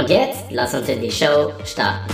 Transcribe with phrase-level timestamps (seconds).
[0.00, 2.10] Und jetzt lass uns in die Show starten.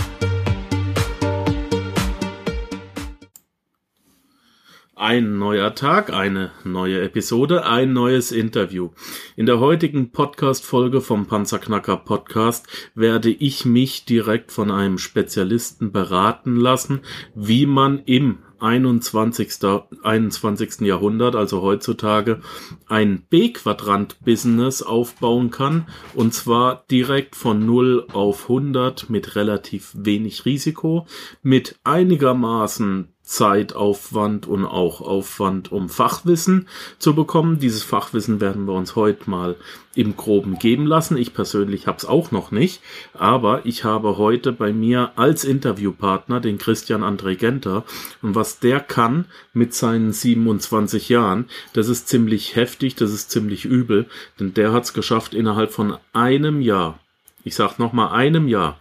[4.93, 8.89] Ein neuer Tag, eine neue Episode, ein neues Interview.
[9.37, 16.57] In der heutigen Podcast-Folge vom Panzerknacker Podcast werde ich mich direkt von einem Spezialisten beraten
[16.57, 16.99] lassen,
[17.35, 19.59] wie man im 21.
[20.03, 20.81] 21.
[20.81, 22.41] Jahrhundert, also heutzutage,
[22.87, 25.87] ein B-Quadrant-Business aufbauen kann.
[26.13, 31.07] Und zwar direkt von 0 auf 100 mit relativ wenig Risiko,
[31.41, 37.59] mit einigermaßen Zeitaufwand und auch Aufwand, um Fachwissen zu bekommen.
[37.59, 39.57] Dieses Fachwissen werden wir uns heute mal
[39.95, 41.17] im groben geben lassen.
[41.17, 42.81] Ich persönlich habe es auch noch nicht,
[43.13, 47.83] aber ich habe heute bei mir als Interviewpartner den Christian André Genter
[48.21, 53.65] und was der kann mit seinen 27 Jahren, das ist ziemlich heftig, das ist ziemlich
[53.65, 54.05] übel,
[54.39, 56.99] denn der hat es geschafft innerhalb von einem Jahr,
[57.43, 58.79] ich sag noch mal einem Jahr,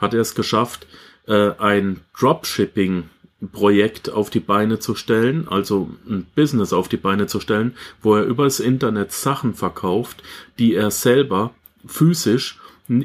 [0.00, 0.86] hat er es geschafft,
[1.26, 3.10] äh, ein Dropshipping
[3.52, 8.16] Projekt auf die Beine zu stellen, also ein Business auf die Beine zu stellen, wo
[8.16, 10.22] er übers Internet Sachen verkauft,
[10.58, 11.52] die er selber
[11.86, 12.58] physisch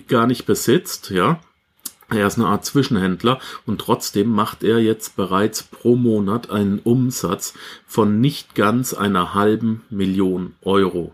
[0.07, 1.39] gar nicht besitzt, ja.
[2.09, 7.53] Er ist eine Art Zwischenhändler und trotzdem macht er jetzt bereits pro Monat einen Umsatz
[7.87, 11.13] von nicht ganz einer halben Million Euro.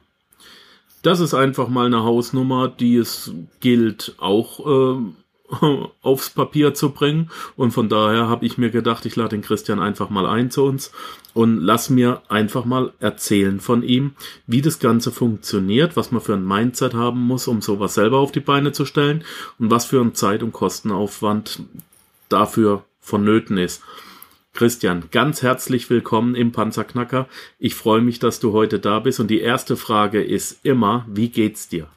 [1.02, 3.32] Das ist einfach mal eine Hausnummer, die es
[3.62, 5.02] gilt auch äh,
[6.02, 7.30] aufs Papier zu bringen.
[7.56, 10.64] Und von daher habe ich mir gedacht, ich lade den Christian einfach mal ein zu
[10.64, 10.92] uns
[11.34, 14.14] und lass mir einfach mal erzählen von ihm,
[14.48, 18.32] wie das Ganze funktioniert, was man für ein Mindset haben muss, um sowas selber auf
[18.32, 19.24] die Beine zu stellen
[19.58, 21.64] und was für ein Zeit- und Kostenaufwand
[22.30, 23.82] dafür vonnöten ist.
[24.54, 27.28] Christian, ganz herzlich willkommen im Panzerknacker.
[27.60, 29.20] Ich freue mich, dass du heute da bist.
[29.20, 31.88] Und die erste Frage ist immer, wie geht's dir?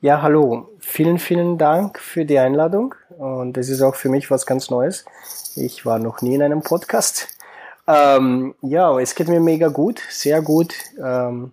[0.00, 0.68] Ja, hallo.
[0.78, 2.94] Vielen, vielen Dank für die Einladung.
[3.16, 5.06] Und das ist auch für mich was ganz Neues.
[5.54, 7.28] Ich war noch nie in einem Podcast.
[7.86, 10.74] Ähm, ja, es geht mir mega gut, sehr gut.
[11.02, 11.52] Ähm,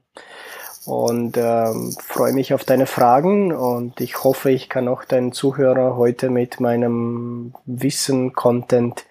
[0.85, 5.95] und ähm, freue mich auf deine Fragen und ich hoffe, ich kann auch deinen Zuhörer
[5.95, 9.05] heute mit meinem Wissen, Content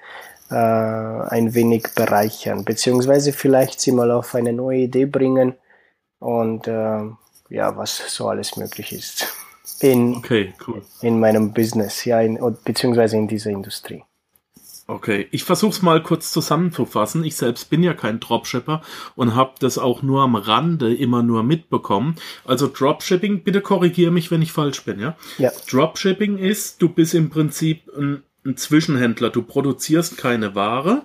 [0.50, 5.54] äh, ein wenig bereichern, beziehungsweise vielleicht sie mal auf eine neue Idee bringen
[6.18, 7.04] und äh,
[7.52, 9.26] ja, was so alles möglich ist.
[9.80, 10.82] In, okay, cool.
[11.02, 14.02] in meinem Business, ja, in, beziehungsweise in dieser Industrie.
[14.88, 17.24] Okay, ich versuche es mal kurz zusammenzufassen.
[17.24, 18.82] Ich selbst bin ja kein Dropshipper
[19.14, 22.16] und habe das auch nur am Rande immer nur mitbekommen.
[22.44, 25.16] Also Dropshipping, bitte korrigiere mich, wenn ich falsch bin, ja?
[25.38, 25.50] Ja.
[25.70, 29.30] Dropshipping ist, du bist im Prinzip ein, ein Zwischenhändler.
[29.30, 31.02] Du produzierst keine Ware,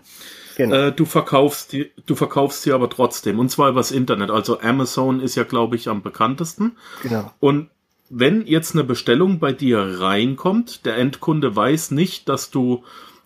[0.58, 0.76] Genau.
[0.76, 3.38] Äh, du verkaufst die, du verkaufst sie aber trotzdem.
[3.38, 4.32] Und zwar übers Internet.
[4.32, 6.78] Also Amazon ist ja, glaube ich, am bekanntesten.
[7.04, 7.32] Genau.
[7.40, 7.70] Und
[8.10, 12.84] wenn jetzt eine Bestellung bei dir reinkommt, der Endkunde weiß nicht, dass du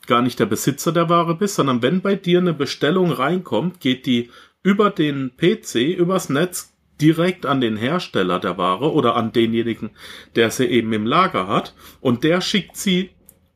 [0.08, 4.06] gar nicht der Besitzer der Ware bist, sondern wenn bei dir eine Bestellung reinkommt, geht
[4.06, 4.30] die
[4.62, 9.91] über den PC, übers Netz direkt an den Hersteller der Ware oder an denjenigen,
[10.36, 13.12] der sie eben im Lager hat und der schickt sie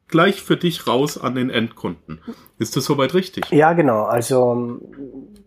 [0.08, 2.22] gleich für dich raus an den Endkunden.
[2.60, 3.50] Ist das soweit richtig?
[3.52, 4.04] Ja, genau.
[4.04, 4.80] Also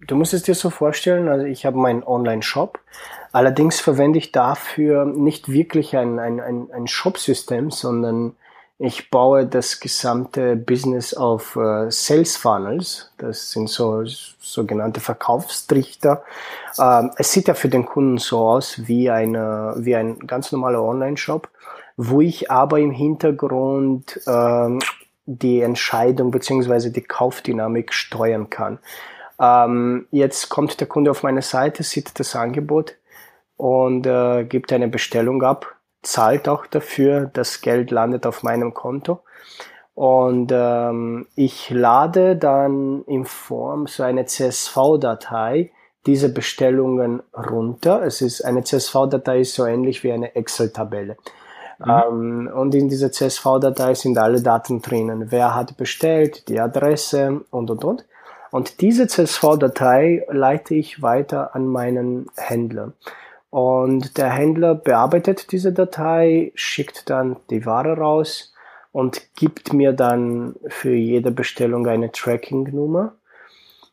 [0.07, 2.79] du musst es dir so vorstellen, also ich habe meinen Online-Shop.
[3.33, 8.35] Allerdings verwende ich dafür nicht wirklich ein, ein, ein, ein Shop-System, sondern
[8.81, 13.13] ich baue das gesamte Business auf äh, Sales Funnels.
[13.19, 16.23] Das sind so sogenannte Verkaufstrichter.
[16.79, 20.83] Ähm, es sieht ja für den Kunden so aus wie, eine, wie ein ganz normaler
[20.83, 21.49] Online-Shop
[21.99, 24.79] wo ich aber im Hintergrund ähm,
[25.27, 28.79] die Entscheidung beziehungsweise die Kaufdynamik steuern kann.
[29.41, 32.95] Ähm, jetzt kommt der Kunde auf meine Seite, sieht das Angebot
[33.57, 39.21] und äh, gibt eine Bestellung ab, zahlt auch dafür, das Geld landet auf meinem Konto.
[39.95, 45.73] Und ähm, ich lade dann in Form so eine CSV-Datei
[46.07, 48.05] diese Bestellungen runter.
[48.05, 51.17] Es ist eine CSV-Datei so ähnlich wie eine Excel-Tabelle.
[51.79, 51.91] Mhm.
[51.91, 55.31] Ähm, und in dieser CSV-Datei sind alle Daten drinnen.
[55.31, 58.05] Wer hat bestellt, die Adresse und, und, und.
[58.51, 62.93] Und diese CSV-Datei leite ich weiter an meinen Händler.
[63.51, 68.53] Und der Händler bearbeitet diese Datei, schickt dann die Ware raus
[68.93, 73.15] und gibt mir dann für jede Bestellung eine Tracking-Nummer,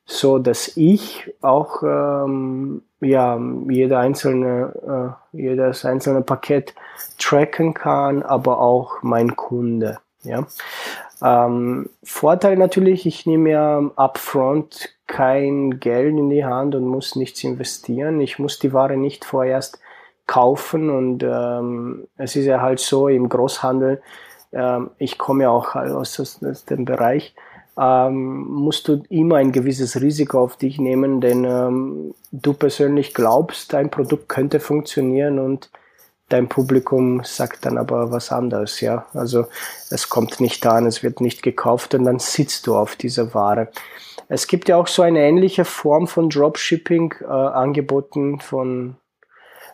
[0.06, 6.74] so dass ich auch ähm, ja jede einzelne äh, jedes einzelne Paket
[7.18, 10.00] tracken kann, aber auch mein Kunde.
[10.24, 10.46] Ja.
[11.22, 17.44] Ähm, Vorteil natürlich, ich nehme ja upfront kein Geld in die Hand und muss nichts
[17.44, 18.20] investieren.
[18.20, 19.80] Ich muss die Ware nicht vorerst
[20.28, 24.02] kaufen und ähm, es ist ja halt so im Großhandel,
[24.52, 27.36] ähm, ich komme ja auch aus, aus, aus dem Bereich,
[27.78, 33.74] ähm, musst du immer ein gewisses Risiko auf dich nehmen, denn ähm, du persönlich glaubst,
[33.74, 35.70] dein Produkt könnte funktionieren und
[36.30, 39.06] dein Publikum sagt dann aber was anderes, ja.
[39.14, 39.48] Also
[39.90, 43.70] es kommt nicht an, es wird nicht gekauft und dann sitzt du auf dieser Ware.
[44.28, 48.96] Es gibt ja auch so eine ähnliche Form von Dropshipping äh, angeboten von,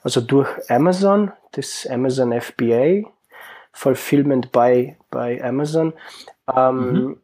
[0.03, 3.09] also durch Amazon, das Amazon FBA,
[3.71, 5.93] Fulfillment by, by Amazon.
[6.53, 7.21] Ähm, mhm.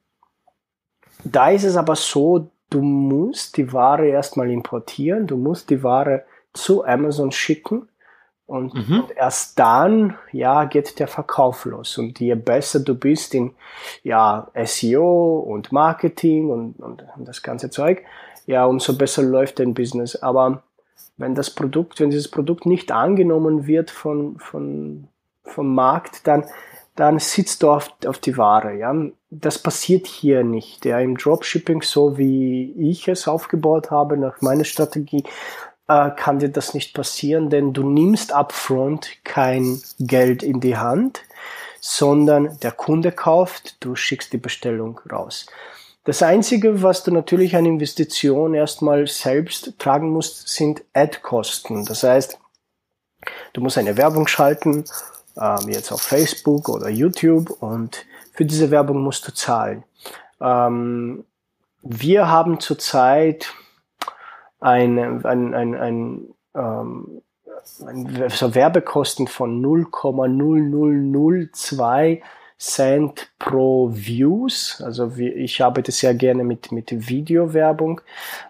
[1.24, 6.24] Da ist es aber so, du musst die Ware erstmal importieren, du musst die Ware
[6.54, 7.88] zu Amazon schicken
[8.46, 9.02] und, mhm.
[9.02, 11.98] und, erst dann, ja, geht der Verkauf los.
[11.98, 13.54] Und je besser du bist in,
[14.04, 18.04] ja, SEO und Marketing und, und, das ganze Zeug,
[18.46, 20.16] ja, umso besser läuft dein Business.
[20.16, 20.64] Aber
[21.18, 25.10] wenn das Produkt, wenn dieses Produkt nicht angenommen wird von, von,
[25.44, 26.46] vom Markt, dann,
[26.98, 28.94] dann sitzt du auf, auf die Ware, ja.
[29.30, 30.84] Das passiert hier nicht.
[30.84, 35.24] Ja, im Dropshipping, so wie ich es aufgebaut habe, nach meiner Strategie,
[35.88, 41.22] äh, kann dir das nicht passieren, denn du nimmst upfront kein Geld in die Hand,
[41.80, 45.46] sondern der Kunde kauft, du schickst die Bestellung raus.
[46.04, 51.86] Das Einzige, was du natürlich an Investition erstmal selbst tragen musst, sind Ad-Kosten.
[51.86, 52.40] Das heißt,
[53.54, 54.86] du musst eine Werbung schalten,
[55.40, 59.84] ähm, jetzt auf Facebook oder YouTube und für diese Werbung musst du zahlen.
[60.40, 61.26] Ähm,
[61.82, 63.52] wir haben zurzeit
[64.60, 66.22] ein, ein, ein, ein,
[66.56, 67.22] ähm,
[67.86, 72.22] ein so Werbekosten von 0,0002
[72.60, 74.82] Cent pro Views.
[74.84, 78.02] Also wie, ich arbeite sehr gerne mit, mit Videowerbung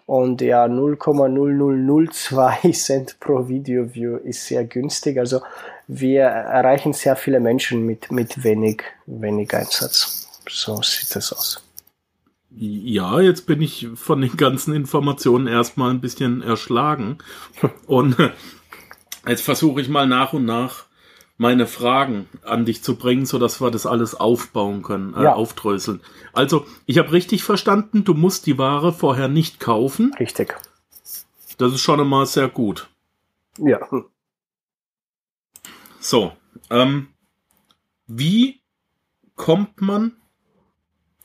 [0.05, 5.19] und ja, 0,0002 Cent pro Video-View ist sehr günstig.
[5.19, 5.41] Also
[5.87, 10.27] wir erreichen sehr viele Menschen mit, mit wenig, wenig Einsatz.
[10.49, 11.63] So sieht das aus.
[12.49, 17.19] Ja, jetzt bin ich von den ganzen Informationen erstmal ein bisschen erschlagen.
[17.85, 18.17] Und
[19.27, 20.85] jetzt versuche ich mal nach und nach
[21.37, 25.33] meine Fragen an dich zu bringen, so dass wir das alles aufbauen können, äh, ja.
[25.33, 26.01] aufdröseln.
[26.33, 30.15] Also, ich habe richtig verstanden, du musst die Ware vorher nicht kaufen.
[30.19, 30.57] Richtig.
[31.59, 32.89] Das ist schon einmal sehr gut.
[33.59, 33.79] Ja.
[35.99, 36.31] So,
[36.69, 37.09] ähm,
[38.07, 38.61] wie
[39.35, 40.13] kommt man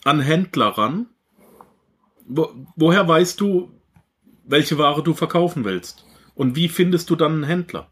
[0.05, 1.07] an Händler ran,
[2.27, 3.71] wo, woher weißt du,
[4.45, 6.05] welche Ware du verkaufen willst?
[6.35, 7.89] Und wie findest du dann einen Händler?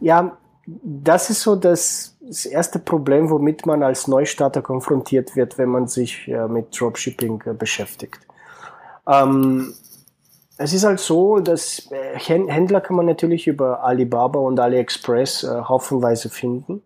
[0.00, 5.70] Ja, das ist so das, das erste Problem, womit man als Neustarter konfrontiert wird, wenn
[5.70, 8.20] man sich äh, mit Dropshipping äh, beschäftigt.
[9.06, 9.74] Ähm,
[10.58, 15.62] es ist halt so, dass äh, Händler kann man natürlich über Alibaba und AliExpress äh,
[15.62, 16.82] haufenweise finden.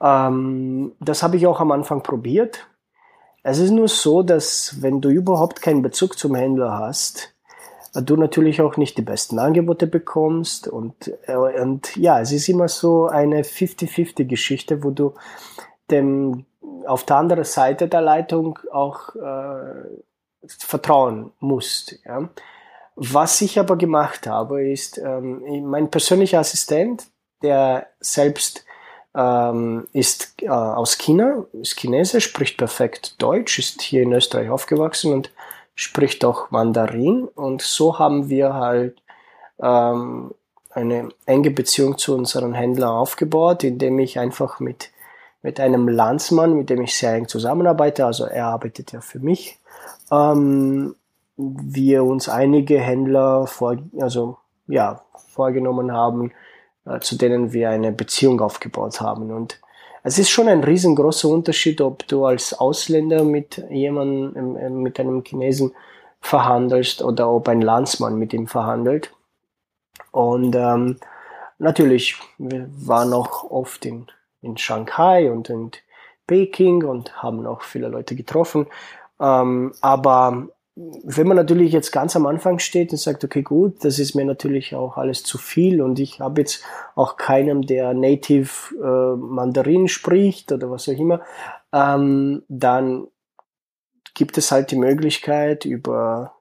[0.00, 2.68] Ähm, das habe ich auch am Anfang probiert.
[3.42, 7.34] Es ist nur so, dass wenn du überhaupt keinen Bezug zum Händler hast,
[7.94, 12.68] du natürlich auch nicht die besten Angebote bekommst und, äh, und ja, es ist immer
[12.68, 15.14] so eine 50-50 Geschichte, wo du
[15.90, 16.44] dem
[16.86, 19.84] auf der anderen Seite der Leitung auch äh,
[20.46, 21.98] vertrauen musst.
[22.04, 22.28] Ja.
[22.96, 27.06] Was ich aber gemacht habe, ist ähm, mein persönlicher Assistent,
[27.42, 28.64] der selbst
[29.14, 35.12] ähm, ist äh, aus China, ist Chinese, spricht perfekt Deutsch, ist hier in Österreich aufgewachsen
[35.12, 35.30] und
[35.74, 37.28] spricht auch Mandarin.
[37.28, 39.02] Und so haben wir halt
[39.60, 40.34] ähm,
[40.70, 44.90] eine enge Beziehung zu unseren Händlern aufgebaut, indem ich einfach mit,
[45.42, 49.58] mit einem Landsmann, mit dem ich sehr eng zusammenarbeite, also er arbeitet ja für mich,
[50.10, 50.94] ähm,
[51.36, 56.32] wir uns einige Händler vor, also, ja, vorgenommen haben,
[56.86, 59.30] äh, zu denen wir eine Beziehung aufgebaut haben.
[59.30, 59.60] Und
[60.02, 65.22] es ist schon ein riesengroßer Unterschied, ob du als Ausländer mit jemandem, äh, mit einem
[65.24, 65.72] Chinesen
[66.20, 69.12] verhandelst oder ob ein Landsmann mit ihm verhandelt.
[70.10, 70.98] Und ähm,
[71.58, 74.06] natürlich, wir waren auch oft in,
[74.42, 75.70] in Shanghai und in
[76.26, 78.66] Peking und haben auch viele Leute getroffen.
[79.20, 83.98] Ähm, aber wenn man natürlich jetzt ganz am Anfang steht und sagt, okay, gut, das
[83.98, 86.62] ist mir natürlich auch alles zu viel und ich habe jetzt
[86.94, 88.50] auch keinen, der Native
[88.82, 91.22] äh, Mandarin spricht oder was auch immer,
[91.72, 93.08] ähm, dann
[94.12, 96.34] gibt es halt die Möglichkeit über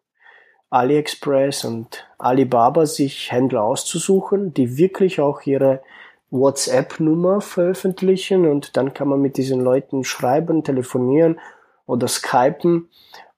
[0.69, 5.81] AliExpress und Alibaba sich Händler auszusuchen, die wirklich auch ihre
[6.29, 11.39] WhatsApp-Nummer veröffentlichen und dann kann man mit diesen Leuten schreiben, telefonieren
[11.85, 12.89] oder skypen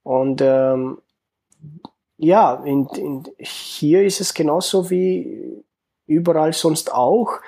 [0.08, 1.00] und ähm,
[2.16, 5.66] ja, in, in, hier ist es genauso wie
[6.06, 7.42] überall sonst auch.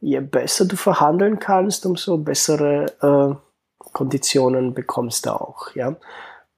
[0.00, 5.74] Je besser du verhandeln kannst, umso bessere äh, Konditionen bekommst du auch.
[5.74, 5.96] Ja?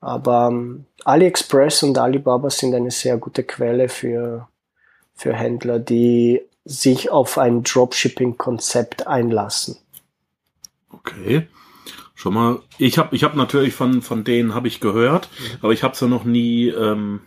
[0.01, 4.49] Aber ähm, AliExpress und Alibaba sind eine sehr gute Quelle für,
[5.15, 9.79] für Händler, die sich auf ein Dropshipping-Konzept einlassen.
[10.93, 11.49] Okay
[12.19, 12.59] schon mal.
[12.79, 15.59] Ich habe ich hab natürlich von, von denen habe ich gehört, mhm.
[15.63, 17.21] aber ich habe sie noch nie ähm,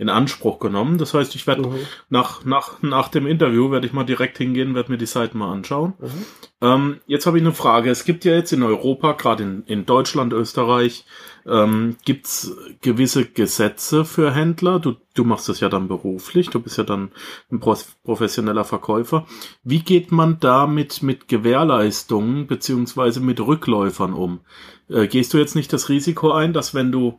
[0.00, 0.96] in Anspruch genommen.
[0.96, 1.74] Das heißt, ich werde mhm.
[2.08, 5.52] nach, nach, nach dem Interview werde ich mal direkt hingehen, werde mir die Seiten mal
[5.52, 5.92] anschauen.
[6.00, 6.26] Mhm.
[6.62, 7.90] Ähm, jetzt habe ich eine Frage.
[7.90, 11.04] Es gibt ja jetzt in Europa, gerade in, in Deutschland, Österreich,
[11.46, 14.78] ähm, gibt es gewisse Gesetze für Händler.
[14.78, 17.10] Du, du machst das ja dann beruflich, du bist ja dann
[17.52, 19.26] ein professioneller Verkäufer.
[19.64, 24.40] Wie geht man da mit, mit Gewährleistungen beziehungsweise mit Rückläufern um?
[24.88, 27.18] Äh, gehst du jetzt nicht das Risiko ein, dass wenn du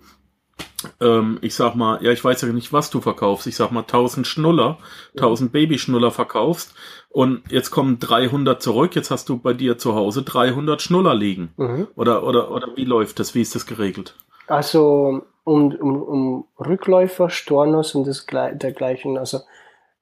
[0.99, 3.47] ähm, ich sag mal, ja, ich weiß ja nicht, was du verkaufst.
[3.47, 4.77] Ich sag mal 1000 Schnuller,
[5.15, 6.73] 1000 Babyschnuller verkaufst
[7.09, 8.95] und jetzt kommen 300 zurück.
[8.95, 11.53] Jetzt hast du bei dir zu Hause 300 Schnuller liegen.
[11.57, 11.87] Mhm.
[11.95, 13.35] Oder, oder, oder wie läuft das?
[13.35, 14.15] Wie ist das geregelt?
[14.47, 19.39] Also, um, um, um Rückläufer, Stornos und das, dergleichen, also,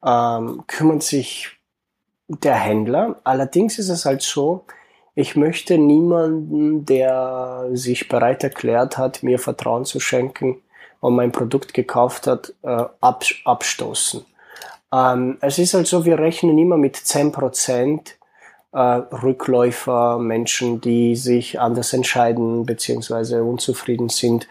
[0.04, 1.58] ähm, kümmert sich
[2.28, 3.20] der Händler.
[3.24, 4.66] Allerdings ist es halt so,
[5.16, 10.62] ich möchte niemanden, der sich bereit erklärt hat, mir Vertrauen zu schenken
[11.00, 14.26] und mein Produkt gekauft hat, äh, abstoßen.
[14.92, 18.16] Ähm, es ist halt so, wir rechnen immer mit 10%
[18.72, 23.40] äh, Rückläufer, Menschen, die sich anders entscheiden bzw.
[23.40, 24.48] unzufrieden sind.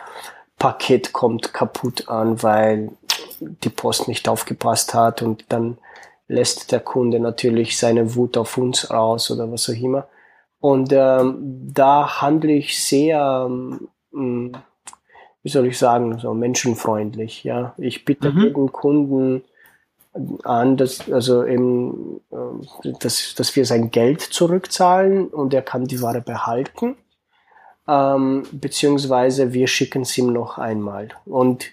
[0.59, 2.91] Paket kommt kaputt an, weil
[3.41, 5.79] die Post nicht aufgepasst hat und dann
[6.27, 10.09] lässt der Kunde natürlich seine Wut auf uns raus oder was auch immer.
[10.61, 13.49] Und ähm, da handle ich sehr,
[14.13, 14.57] ähm,
[15.43, 17.45] wie soll ich sagen, so menschenfreundlich.
[17.45, 18.43] Ja, ich bitte mhm.
[18.43, 19.43] jedem Kunden
[20.45, 26.03] an, dass, also eben, äh, dass, dass wir sein Geld zurückzahlen und er kann die
[26.03, 26.97] Ware behalten,
[27.87, 31.09] ähm, beziehungsweise wir schicken es ihm noch einmal.
[31.25, 31.67] Und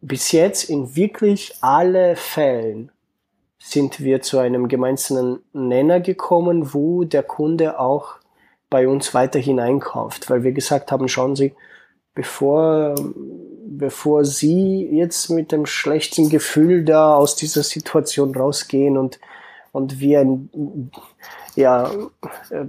[0.00, 2.90] bis jetzt in wirklich alle Fällen
[3.58, 8.16] sind wir zu einem gemeinsamen Nenner gekommen, wo der Kunde auch
[8.68, 11.54] bei uns weiterhin einkauft, weil wir gesagt haben, schauen Sie,
[12.14, 12.94] bevor,
[13.66, 19.18] bevor Sie jetzt mit dem schlechten Gefühl da aus dieser Situation rausgehen und,
[19.72, 20.90] und wie ein,
[21.56, 21.90] ja,
[22.50, 22.64] äh,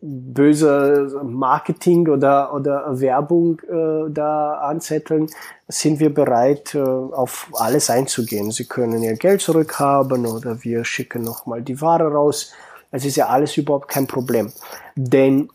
[0.00, 5.28] böse Marketing oder, oder Werbung äh, da anzetteln,
[5.68, 8.50] sind wir bereit, äh, auf alles einzugehen.
[8.50, 12.52] Sie können Ihr Geld zurückhaben oder wir schicken nochmal die Ware raus.
[12.90, 14.52] Es ist ja alles überhaupt kein Problem.
[14.96, 15.48] Denn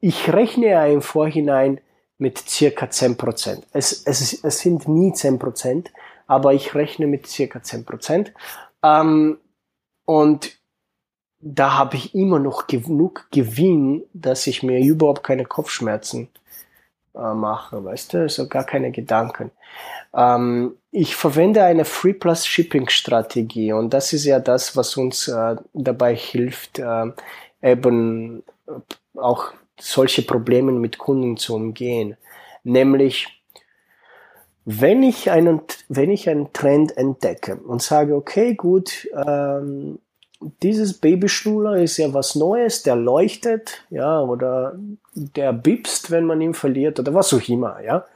[0.00, 1.80] ich rechne ja im Vorhinein
[2.18, 3.66] mit circa 10 Prozent.
[3.72, 5.92] Es, es, es sind nie 10 Prozent,
[6.26, 8.32] aber ich rechne mit circa 10 Prozent.
[8.82, 9.38] Ähm,
[10.04, 10.58] und
[11.40, 16.28] da habe ich immer noch genug Gewinn, dass ich mir überhaupt keine Kopfschmerzen
[17.14, 19.50] äh, mache, weißt du, also gar keine Gedanken.
[20.14, 25.28] Ähm, ich verwende eine Free Plus Shipping Strategie und das ist ja das, was uns
[25.28, 27.06] äh, dabei hilft, äh,
[27.62, 32.16] eben äh, auch solche Probleme mit Kunden zu umgehen.
[32.64, 33.42] Nämlich,
[34.64, 39.98] wenn ich einen, wenn ich einen Trend entdecke und sage, okay, gut, ähm,
[40.62, 44.74] dieses Babyschnuller ist ja was Neues, der leuchtet, ja, oder
[45.14, 48.06] der bipst, wenn man ihn verliert, oder was auch immer, ja.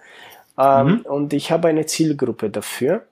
[0.59, 1.01] Ähm, mhm.
[1.03, 3.07] Und ich habe eine Zielgruppe dafür.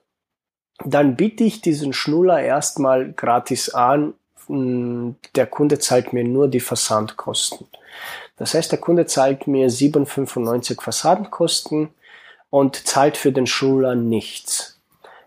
[0.83, 4.13] Dann biete ich diesen Schnuller erstmal gratis an.
[4.47, 7.67] Der Kunde zahlt mir nur die Versandkosten.
[8.37, 11.89] Das heißt, der Kunde zahlt mir 7,95 Versandkosten
[12.49, 14.79] und zahlt für den Schnuller nichts.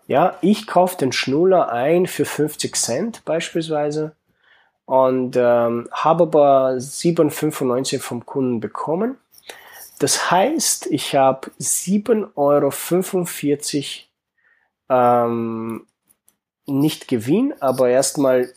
[0.07, 4.15] Ja, ich kaufe den Schnuller ein für 50 Cent beispielsweise
[4.85, 9.17] und ähm, habe aber 7,95 vom Kunden bekommen.
[9.99, 14.03] Das heißt, ich habe 7,45
[14.89, 15.85] Euro ähm,
[16.65, 18.51] nicht Gewinn, aber erstmal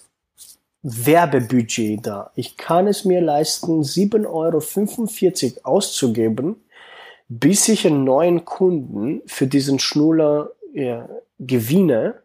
[0.83, 2.31] Werbebudget da.
[2.35, 4.27] Ich kann es mir leisten, 7,45
[5.57, 6.57] Euro auszugeben
[7.31, 11.09] bis ich einen neuen Kunden für diesen Schnuller ja,
[11.39, 12.17] gewinne.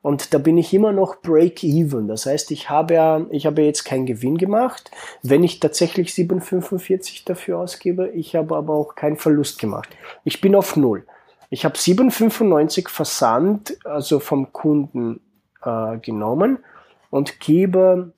[0.00, 2.06] Und da bin ich immer noch break-even.
[2.06, 4.92] Das heißt, ich habe ja, ich habe jetzt keinen Gewinn gemacht,
[5.22, 8.10] wenn ich tatsächlich 7,45 dafür ausgebe.
[8.10, 9.88] Ich habe aber auch keinen Verlust gemacht.
[10.22, 11.04] Ich bin auf Null.
[11.50, 15.20] Ich habe 7,95 Versand, also vom Kunden
[15.64, 16.58] äh, genommen
[17.14, 18.12] und gebe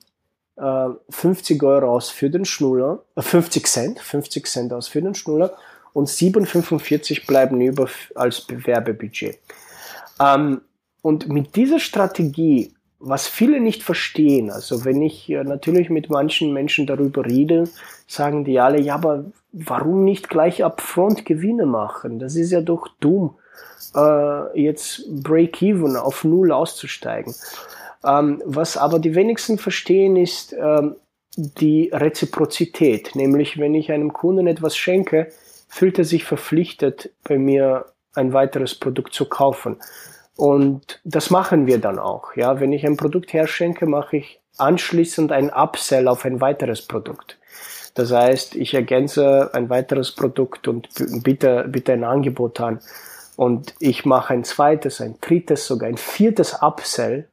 [0.55, 5.13] äh, 50 Euro aus für den Schnuller, äh, 50 Cent, 50 Cent aus für den
[5.13, 5.53] Schnuller
[5.93, 9.37] und 7,45 bleiben über als Bewerbebudget.
[10.19, 10.61] Ähm,
[11.03, 16.51] und mit dieser Strategie, was viele nicht verstehen, also wenn ich äh, natürlich mit manchen
[16.51, 17.65] Menschen darüber rede,
[18.07, 22.17] sagen die alle, ja, aber warum nicht gleich upfront Gewinne machen?
[22.17, 23.35] Das ist ja doch dumm,
[23.95, 27.35] äh, jetzt Break-Even auf Null auszusteigen.
[28.07, 30.95] Ähm, was aber die wenigsten verstehen, ist ähm,
[31.35, 33.15] die Reziprozität.
[33.15, 35.31] Nämlich, wenn ich einem Kunden etwas schenke,
[35.67, 37.85] fühlt er sich verpflichtet, bei mir
[38.15, 39.77] ein weiteres Produkt zu kaufen.
[40.35, 42.35] Und das machen wir dann auch.
[42.35, 47.37] Ja, wenn ich ein Produkt herschenke, mache ich anschließend ein Upsell auf ein weiteres Produkt.
[47.93, 50.89] Das heißt, ich ergänze ein weiteres Produkt und
[51.23, 52.79] biete, biete ein Angebot an.
[53.35, 57.27] Und ich mache ein zweites, ein drittes, sogar ein viertes Upsell,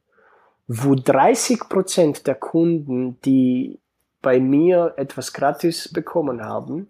[0.67, 3.79] wo 30 Prozent der Kunden, die
[4.21, 6.89] bei mir etwas gratis bekommen haben,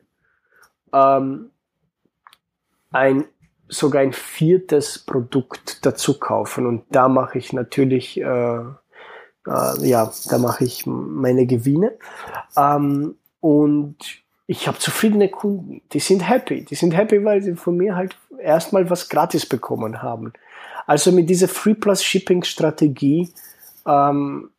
[0.94, 1.52] ähm,
[2.92, 3.26] ein
[3.68, 6.66] sogar ein viertes Produkt dazu kaufen.
[6.66, 8.66] Und da mache ich natürlich, äh, äh,
[9.46, 11.94] ja, da mache ich meine Gewinne.
[12.56, 13.98] Ähm, und
[14.48, 16.64] ich habe zufriedene Kunden, die sind happy.
[16.64, 20.34] Die sind happy, weil sie von mir halt erstmal was gratis bekommen haben.
[20.86, 23.34] Also mit dieser Free Plus Shipping Strategie
[23.86, 24.50] ähm,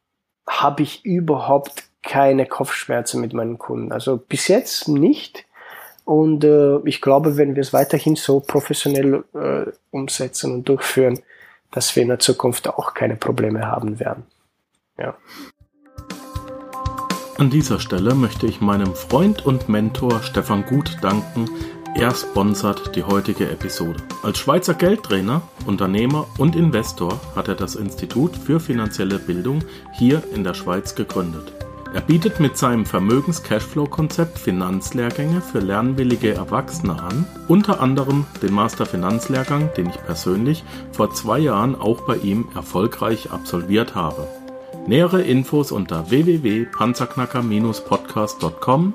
[0.46, 3.92] habe ich überhaupt keine Kopfschmerzen mit meinen Kunden.
[3.92, 5.44] Also bis jetzt nicht.
[6.04, 11.18] Und äh, ich glaube, wenn wir es weiterhin so professionell äh, umsetzen und durchführen,
[11.72, 14.24] dass wir in der Zukunft auch keine Probleme haben werden.
[14.98, 15.16] Ja.
[17.38, 21.50] An dieser Stelle möchte ich meinem Freund und Mentor Stefan Gut danken.
[21.98, 24.02] Er sponsert die heutige Episode.
[24.22, 29.60] Als Schweizer Geldtrainer, Unternehmer und Investor hat er das Institut für finanzielle Bildung
[29.94, 31.54] hier in der Schweiz gegründet.
[31.94, 39.70] Er bietet mit seinem Vermögens-Cashflow-Konzept Finanzlehrgänge für lernwillige Erwachsene an, unter anderem den Master Finanzlehrgang,
[39.78, 44.28] den ich persönlich vor zwei Jahren auch bei ihm erfolgreich absolviert habe.
[44.86, 48.92] Nähere Infos unter www.panzerknacker-podcast.com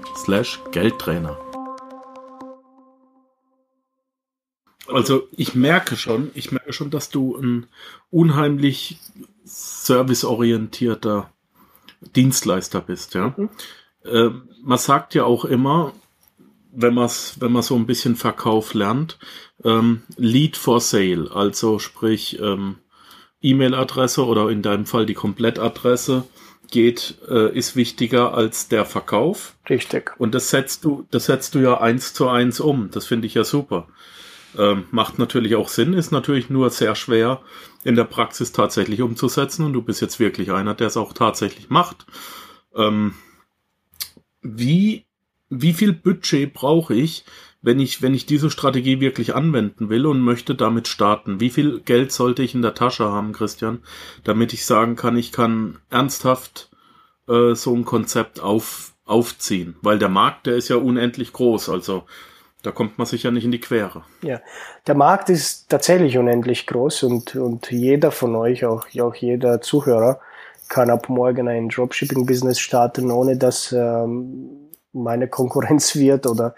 [4.88, 7.68] Also ich merke schon, ich merke schon, dass du ein
[8.10, 8.98] unheimlich
[9.44, 11.32] serviceorientierter
[12.16, 13.34] Dienstleister bist, ja.
[13.38, 13.50] Mhm.
[14.04, 14.30] Äh,
[14.64, 15.94] man sagt ja auch immer,
[16.72, 19.20] wenn man wenn man so ein bisschen Verkauf lernt,
[19.64, 22.78] ähm, Lead for Sale, also sprich ähm,
[23.42, 26.26] E-Mail-Adresse oder in deinem Fall die Komplettadresse
[26.70, 29.56] geht, äh, ist wichtiger als der Verkauf.
[29.70, 30.14] Richtig.
[30.18, 32.90] Und das setzt du, das setzt du ja eins zu eins um.
[32.92, 33.88] Das finde ich ja super.
[34.58, 37.42] Ähm, macht natürlich auch Sinn, ist natürlich nur sehr schwer
[37.84, 41.70] in der Praxis tatsächlich umzusetzen und du bist jetzt wirklich einer, der es auch tatsächlich
[41.70, 42.06] macht.
[42.76, 43.14] Ähm,
[44.42, 45.06] wie,
[45.50, 47.24] wie viel Budget brauche ich,
[47.62, 51.40] wenn ich, wenn ich diese Strategie wirklich anwenden will und möchte damit starten?
[51.40, 53.80] Wie viel Geld sollte ich in der Tasche haben, Christian,
[54.24, 56.72] damit ich sagen kann, ich kann ernsthaft
[57.28, 59.76] äh, so ein Konzept auf, aufziehen?
[59.82, 61.70] Weil der Markt, der ist ja unendlich groß.
[61.70, 62.06] Also
[62.62, 64.04] da kommt man sicher nicht in die Quere.
[64.22, 64.40] Ja,
[64.88, 70.20] der Markt ist tatsächlich unendlich groß und, und jeder von euch, auch, auch jeder Zuhörer,
[70.70, 76.56] kann ab morgen ein Dropshipping-Business starten, ohne dass ähm, meine Konkurrenz wird oder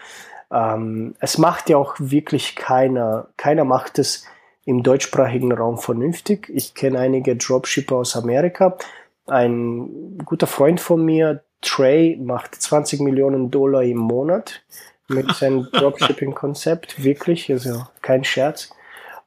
[0.51, 4.25] ähm, es macht ja auch wirklich keiner, keiner macht es
[4.65, 6.49] im deutschsprachigen Raum vernünftig.
[6.53, 8.77] Ich kenne einige Dropshipper aus Amerika.
[9.25, 14.63] Ein guter Freund von mir, Trey, macht 20 Millionen Dollar im Monat
[15.07, 18.69] mit seinem Dropshipping-Konzept, wirklich, also kein Scherz.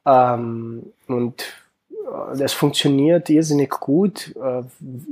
[0.05, 1.41] Ähm, und
[1.91, 4.35] äh, das funktioniert irrsinnig gut.
[4.35, 4.63] Äh,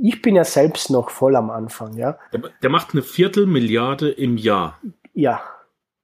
[0.02, 2.18] ich bin ja selbst noch voll am Anfang, ja.
[2.32, 4.80] Der, der macht eine Viertelmilliarde im Jahr.
[5.12, 5.42] Ja,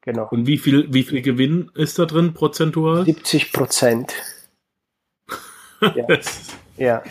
[0.03, 0.29] genau.
[0.31, 3.05] Und wie viel, wie viel Gewinn ist da drin prozentual?
[3.05, 4.15] 70 Prozent.
[5.81, 6.07] ja.
[6.77, 7.03] ja.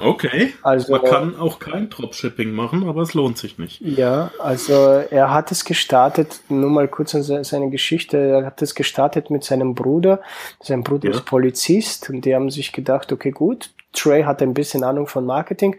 [0.00, 0.54] Okay.
[0.62, 3.80] Also, Man kann auch kein Dropshipping machen, aber es lohnt sich nicht.
[3.80, 9.30] Ja, also er hat es gestartet, nur mal kurz seine Geschichte, er hat es gestartet
[9.30, 10.20] mit seinem Bruder.
[10.60, 11.14] Sein Bruder ja.
[11.14, 15.24] ist Polizist und die haben sich gedacht, okay gut, Trey hat ein bisschen Ahnung von
[15.24, 15.76] Marketing.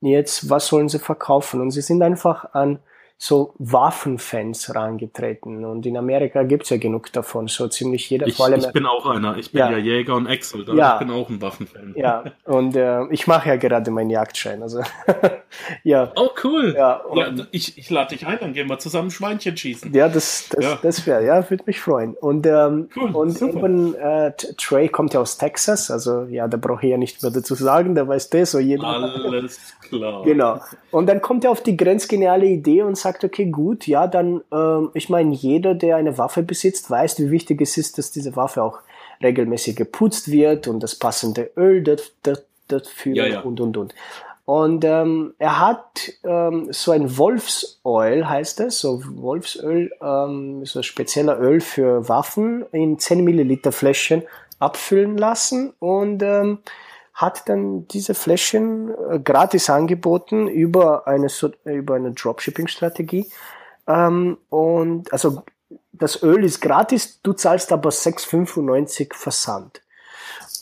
[0.00, 1.60] Jetzt, was sollen sie verkaufen?
[1.60, 2.78] Und sie sind einfach an
[3.22, 5.66] so Waffenfans rangetreten.
[5.66, 8.26] Und in Amerika gibt's ja genug davon, so ziemlich jeder.
[8.26, 9.36] Ich, vor allem, ich bin auch einer.
[9.36, 10.64] Ich bin ja, ja Jäger und Excel.
[10.74, 10.94] Ja.
[10.94, 11.92] Ich bin auch ein Waffenfan.
[11.96, 14.62] Ja, und äh, ich mache ja gerade meinen Jagdschein.
[14.62, 14.80] Also
[15.84, 16.10] ja.
[16.16, 16.74] Oh, cool.
[16.74, 19.92] Ja, ja ich, ich lade dich ein, dann gehen wir zusammen Schweinchen schießen.
[19.92, 20.78] Ja, das, das, ja.
[20.80, 22.14] das wäre, ja, würde mich freuen.
[22.14, 26.86] Und, ähm, cool, und eben, äh, Trey kommt ja aus Texas, also ja, da brauche
[26.86, 28.84] ich ja nicht mehr dazu sagen, da weiß der so jeder.
[28.84, 30.22] Alles klar.
[30.24, 30.60] Genau.
[30.90, 34.42] Und dann kommt er auf die grenzgeniale Idee und sagt, sagt, okay, gut, ja, dann,
[34.52, 38.36] ähm, ich meine, jeder, der eine Waffe besitzt, weiß, wie wichtig es ist, dass diese
[38.36, 38.78] Waffe auch
[39.22, 41.82] regelmäßig geputzt wird und das passende Öl
[42.68, 43.40] dafür ja, ja.
[43.40, 43.94] und, und, und.
[44.44, 50.82] Und ähm, er hat ähm, so ein Wolfsöl, heißt es, so Wolfsöl, ähm, so ein
[50.82, 54.22] spezieller Öl für Waffen in 10 Milliliter Fläschchen
[54.58, 56.58] abfüllen lassen und ähm,
[57.14, 61.28] hat dann diese Fläschchen äh, gratis angeboten über eine,
[61.64, 63.30] über eine Dropshipping-Strategie.
[63.86, 65.42] Ähm, und also
[65.92, 69.82] das Öl ist gratis, du zahlst aber 6,95 Versand.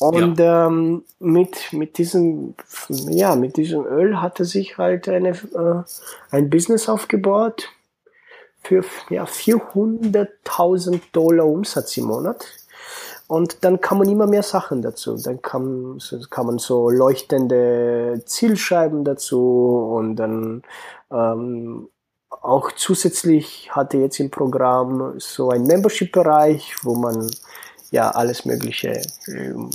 [0.01, 0.69] Und ja.
[0.69, 2.55] ähm, mit, mit diesem,
[2.89, 5.83] ja, mit diesem Öl hat er sich halt eine, äh,
[6.31, 7.71] ein Business aufgebaut
[8.63, 12.47] für ja, 400.000 Dollar Umsatz im Monat.
[13.29, 15.17] Und dann kann man immer mehr Sachen dazu.
[15.17, 15.99] Dann kann,
[16.31, 20.63] kann man so leuchtende Zielscheiben dazu und dann
[21.13, 21.89] ähm,
[22.31, 27.31] auch zusätzlich hatte jetzt im Programm so ein Membership-Bereich, wo man
[27.91, 29.03] ja alles Mögliche
[29.55, 29.71] um,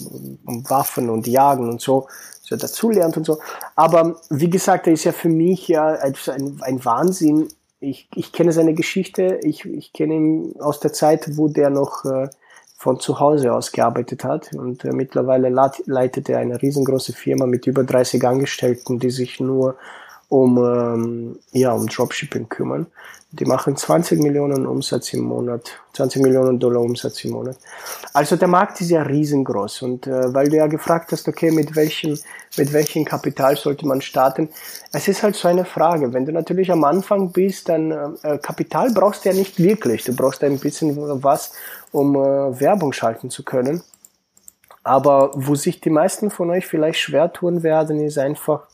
[0.46, 2.08] um Waffen und Jagen und so,
[2.42, 3.40] so dazu lernt und so.
[3.76, 6.16] Aber wie gesagt, er ist ja für mich ja ein,
[6.62, 7.48] ein Wahnsinn.
[7.80, 12.06] Ich, ich kenne seine Geschichte, ich, ich kenne ihn aus der Zeit, wo der noch
[12.06, 12.30] äh,
[12.84, 14.54] von zu Hause aus gearbeitet hat.
[14.54, 19.78] Und äh, mittlerweile leitet er eine riesengroße Firma mit über 30 Angestellten, die sich nur
[20.34, 22.88] um, ähm, ja, um Dropshipping kümmern.
[23.34, 27.58] Die machen 20 Millionen Umsatz im Monat, 20 Millionen Dollar Umsatz im Monat.
[28.14, 31.76] Also der Markt ist ja riesengroß und äh, weil du ja gefragt hast, okay, mit
[31.76, 32.18] welchem,
[32.58, 34.50] mit welchem Kapital sollte man starten?
[34.92, 36.14] Es ist halt so eine Frage.
[36.14, 37.92] Wenn du natürlich am Anfang bist, dann
[38.24, 40.04] äh, Kapital brauchst du ja nicht wirklich.
[40.04, 41.54] Du brauchst ein bisschen was,
[41.92, 43.84] um äh, Werbung schalten zu können.
[44.84, 48.68] Aber wo sich die meisten von euch vielleicht schwer tun werden, ist einfach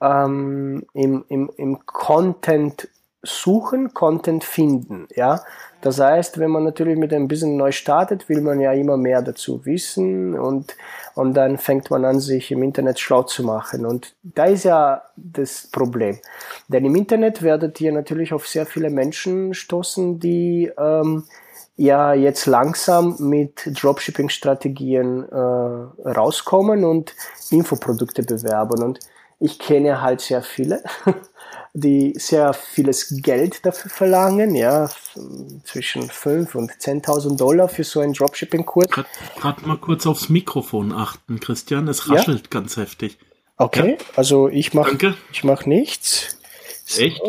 [0.00, 2.88] ähm, im, im, im Content
[3.22, 5.40] suchen, Content finden, ja.
[5.80, 9.22] Das heißt, wenn man natürlich mit ein bisschen neu startet, will man ja immer mehr
[9.22, 10.76] dazu wissen und,
[11.14, 13.86] und dann fängt man an, sich im Internet schlau zu machen.
[13.86, 16.18] Und da ist ja das Problem.
[16.66, 21.24] Denn im Internet werdet ihr natürlich auf sehr viele Menschen stoßen, die ähm,
[21.76, 27.14] ja jetzt langsam mit Dropshipping-Strategien äh, rauskommen und
[27.50, 28.82] Infoprodukte bewerben.
[28.82, 28.98] Und
[29.40, 30.82] ich kenne halt sehr viele
[31.72, 34.90] die sehr vieles Geld dafür verlangen, ja,
[35.64, 38.88] zwischen 5 und 10.000 Dollar für so einen Dropshipping-Kurs.
[38.88, 42.50] Gerade mal kurz aufs Mikrofon achten, Christian, es raschelt ja?
[42.50, 43.18] ganz heftig.
[43.56, 44.06] Okay, ja?
[44.16, 46.38] also ich mache mach nichts.
[46.84, 47.02] So.
[47.02, 47.20] Echt?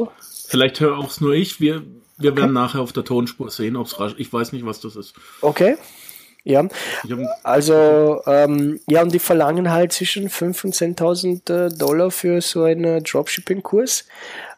[0.48, 1.60] Vielleicht höre auch nur ich.
[1.60, 1.84] Wir,
[2.17, 2.54] wir werden okay.
[2.54, 4.19] nachher auf der Tonspur sehen, ob es raschelt.
[4.19, 5.13] Ich weiß nicht, was das ist.
[5.41, 5.78] Okay.
[6.43, 6.65] Ja,
[7.43, 12.63] also ähm, ja, und die verlangen halt zwischen 5.000 und 10.000 äh, Dollar für so
[12.63, 14.06] einen Dropshipping-Kurs.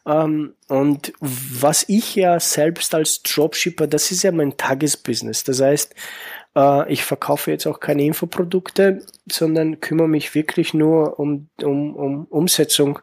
[0.06, 5.44] Ähm, und was ich ja selbst als Dropshipper, das ist ja mein Tagesbusiness.
[5.44, 5.96] Das heißt,
[6.56, 12.26] äh, ich verkaufe jetzt auch keine Infoprodukte, sondern kümmere mich wirklich nur um, um, um
[12.26, 13.00] Umsetzung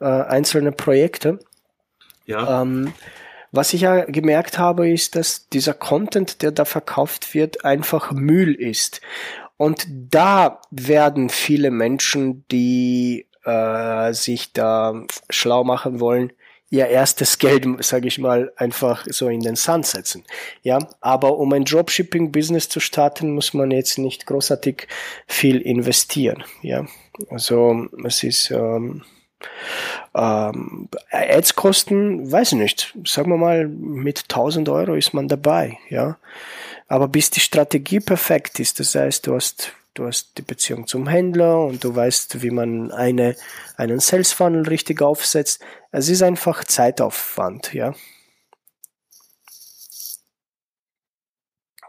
[0.00, 1.38] äh, einzelner Projekte.
[2.26, 2.62] Ja.
[2.62, 2.92] Ähm,
[3.52, 8.54] was ich ja gemerkt habe, ist, dass dieser Content, der da verkauft wird, einfach Müll
[8.54, 9.00] ist.
[9.56, 16.32] Und da werden viele Menschen, die äh, sich da schlau machen wollen,
[16.70, 20.24] ihr erstes Geld, sage ich mal, einfach so in den Sand setzen.
[20.62, 24.86] Ja, aber um ein Dropshipping-Business zu starten, muss man jetzt nicht großartig
[25.26, 26.44] viel investieren.
[26.62, 26.86] Ja,
[27.28, 29.02] also es ist ähm,
[30.14, 35.78] ähm, Ads kosten, weiß ich nicht, sagen wir mal, mit 1000 Euro ist man dabei,
[35.88, 36.18] ja.
[36.88, 41.06] Aber bis die Strategie perfekt ist, das heißt, du hast, du hast die Beziehung zum
[41.06, 43.36] Händler und du weißt, wie man eine,
[43.76, 45.62] einen Sales Funnel richtig aufsetzt.
[45.92, 47.94] Es ist einfach Zeitaufwand, ja.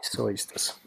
[0.02, 0.81] So ist das.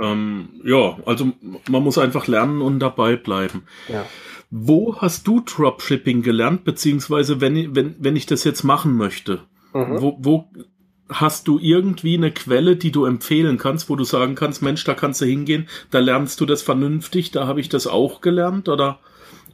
[0.00, 1.32] Ähm, ja, also
[1.68, 3.64] man muss einfach lernen und dabei bleiben.
[3.88, 4.06] Ja.
[4.50, 9.40] Wo hast du Dropshipping gelernt, beziehungsweise wenn, wenn, wenn ich das jetzt machen möchte?
[9.72, 10.00] Mhm.
[10.00, 10.48] Wo, wo
[11.08, 14.94] hast du irgendwie eine Quelle, die du empfehlen kannst, wo du sagen kannst, Mensch, da
[14.94, 18.98] kannst du hingehen, da lernst du das vernünftig, da habe ich das auch gelernt oder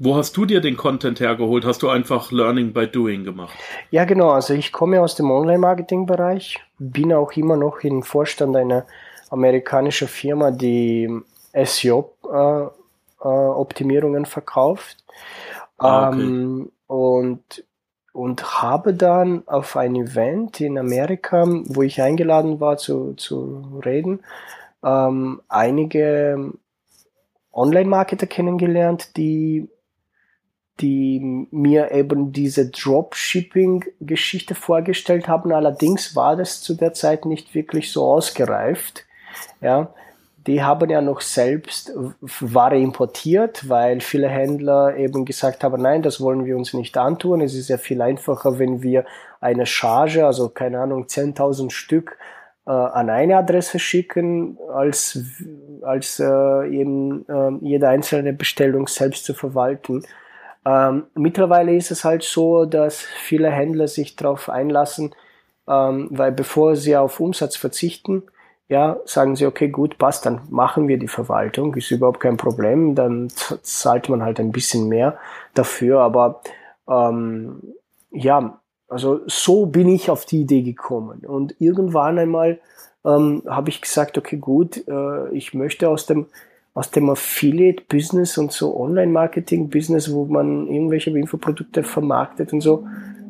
[0.00, 1.64] Wo hast du dir den Content hergeholt?
[1.64, 3.56] Hast du einfach Learning by Doing gemacht?
[3.90, 4.30] Ja, genau.
[4.30, 8.86] Also ich komme aus dem Online-Marketing-Bereich, bin auch immer noch im Vorstand einer
[9.30, 11.08] amerikanischen Firma, die
[11.52, 14.96] SEO-Optimierungen verkauft.
[15.78, 16.20] Ah, okay.
[16.20, 17.64] ähm, und,
[18.12, 24.20] und habe dann auf ein Event in Amerika, wo ich eingeladen war zu, zu reden,
[24.82, 26.52] ähm, einige
[27.52, 29.68] Online-Marketer kennengelernt, die
[30.80, 35.52] die mir eben diese Dropshipping-Geschichte vorgestellt haben.
[35.52, 39.04] Allerdings war das zu der Zeit nicht wirklich so ausgereift.
[39.60, 39.88] Ja,
[40.46, 46.20] die haben ja noch selbst Ware importiert, weil viele Händler eben gesagt haben, nein, das
[46.20, 47.42] wollen wir uns nicht antun.
[47.42, 49.04] Es ist ja viel einfacher, wenn wir
[49.40, 52.16] eine Charge, also keine Ahnung, 10.000 Stück
[52.66, 55.18] äh, an eine Adresse schicken, als,
[55.82, 60.02] als äh, eben äh, jede einzelne Bestellung selbst zu verwalten.
[60.64, 65.14] Ähm, mittlerweile ist es halt so, dass viele Händler sich darauf einlassen,
[65.68, 68.22] ähm, weil bevor sie auf Umsatz verzichten,
[68.68, 72.94] ja, sagen sie, okay, gut, passt, dann machen wir die Verwaltung, ist überhaupt kein Problem,
[72.94, 73.28] dann
[73.62, 75.18] zahlt man halt ein bisschen mehr
[75.54, 76.42] dafür, aber
[76.88, 77.62] ähm,
[78.10, 81.20] ja, also so bin ich auf die Idee gekommen.
[81.26, 82.58] Und irgendwann einmal
[83.04, 86.26] ähm, habe ich gesagt, okay, gut, äh, ich möchte aus dem
[86.74, 92.86] aus dem Affiliate-Business und so Online-Marketing-Business, wo man irgendwelche Infoprodukte vermarktet und so,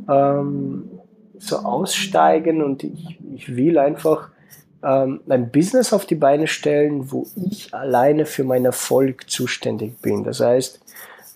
[0.06, 0.90] ähm,
[1.38, 4.28] so aussteigen und ich, ich will einfach
[4.82, 10.24] ähm, ein Business auf die Beine stellen, wo ich alleine für meinen Erfolg zuständig bin.
[10.24, 10.80] Das heißt,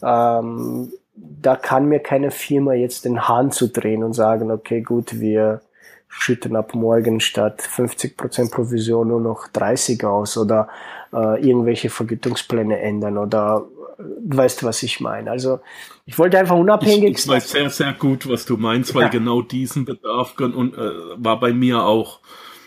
[0.03, 5.21] ähm, da kann mir keine Firma jetzt den Hahn zu drehen und sagen, okay, gut,
[5.21, 5.61] wir
[6.09, 10.69] schütten ab morgen statt 50% Provision nur noch 30 aus oder
[11.13, 13.67] äh, irgendwelche Vergütungspläne ändern oder
[13.99, 15.31] äh, weißt du, was ich meine.
[15.31, 15.61] Also
[16.05, 19.09] ich wollte einfach unabhängig ich, ich weiß sehr, sehr gut, was du meinst, weil ja.
[19.09, 22.21] genau diesen Bedarf und, äh, war bei mir auch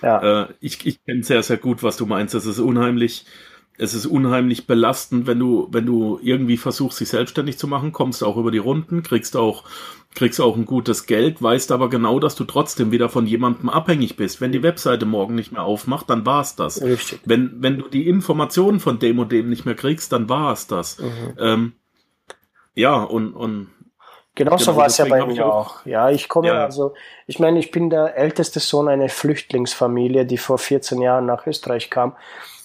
[0.06, 0.44] ja.
[0.44, 2.36] Äh, ich ich kenne sehr, sehr gut, was du meinst.
[2.36, 3.26] Es ist unheimlich,
[3.78, 8.24] es ist unheimlich belastend, wenn du, wenn du irgendwie versuchst, dich selbstständig zu machen, kommst
[8.24, 9.64] auch über die Runden, kriegst auch,
[10.14, 14.16] kriegst auch ein gutes Geld, weißt aber genau, dass du trotzdem wieder von jemandem abhängig
[14.16, 14.40] bist.
[14.40, 16.82] Wenn die Webseite morgen nicht mehr aufmacht, dann war's das.
[16.82, 17.20] Richtig.
[17.26, 21.00] Wenn, wenn du die Informationen von dem und dem nicht mehr kriegst, dann war's das.
[21.00, 21.34] Mhm.
[21.40, 21.74] Ähm,
[22.76, 23.70] ja, und, und
[24.36, 25.80] Genauso genau, war es ja bei mir auch.
[25.80, 25.86] auch.
[25.86, 26.66] Ja, ich komme ja.
[26.66, 26.94] also,
[27.26, 31.90] ich meine, ich bin der älteste Sohn einer Flüchtlingsfamilie, die vor 14 Jahren nach Österreich
[31.90, 32.16] kam.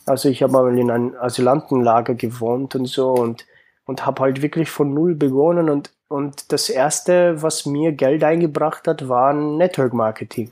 [0.06, 3.46] Also ich habe mal in einem Asylantenlager gewohnt und so und
[3.86, 8.88] und habe halt wirklich von null begonnen und und das erste, was mir Geld eingebracht
[8.88, 10.50] hat, war Network Marketing.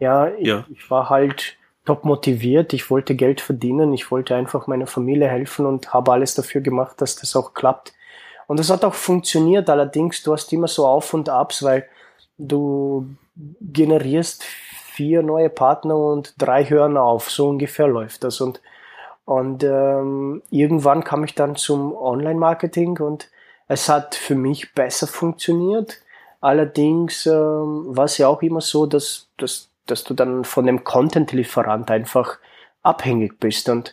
[0.00, 0.64] Ja, ich, ja.
[0.68, 5.66] ich war halt top motiviert, ich wollte Geld verdienen, ich wollte einfach meiner Familie helfen
[5.66, 7.92] und habe alles dafür gemacht, dass das auch klappt.
[8.48, 11.86] Und das hat auch funktioniert, allerdings du hast immer so Auf und Abs, weil
[12.38, 13.06] du
[13.60, 18.40] generierst vier neue Partner und drei hören auf, so ungefähr läuft das.
[18.40, 18.62] Und,
[19.26, 23.28] und ähm, irgendwann kam ich dann zum Online-Marketing und
[23.68, 26.00] es hat für mich besser funktioniert.
[26.40, 30.84] Allerdings ähm, war es ja auch immer so, dass, dass, dass du dann von dem
[30.84, 32.38] Content-Lieferant einfach
[32.82, 33.68] abhängig bist.
[33.68, 33.92] Und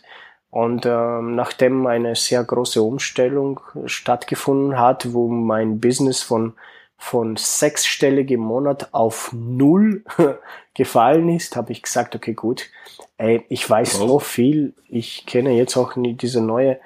[0.56, 6.54] und ähm, nachdem eine sehr große Umstellung stattgefunden hat, wo mein Business von,
[6.96, 10.02] von sechsstelligem Monat auf null
[10.74, 12.70] gefallen ist, habe ich gesagt, okay, gut,
[13.18, 14.08] ey, ich weiß wow.
[14.08, 16.80] so viel, ich kenne jetzt auch diese neue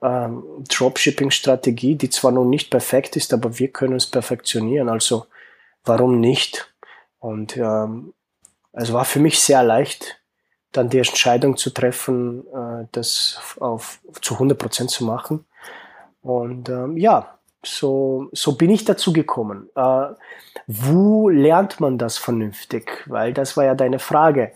[0.00, 5.26] ähm, Dropshipping-Strategie, die zwar noch nicht perfekt ist, aber wir können es perfektionieren, also
[5.84, 6.72] warum nicht?
[7.18, 8.14] Und ähm,
[8.70, 10.20] es war für mich sehr leicht,
[10.76, 15.44] dann die Entscheidung zu treffen, äh, das auf, zu 100 Prozent zu machen.
[16.22, 19.68] Und ähm, ja, so, so bin ich dazu gekommen.
[19.74, 20.06] Äh,
[20.66, 23.04] wo lernt man das vernünftig?
[23.06, 24.52] Weil das war ja deine Frage.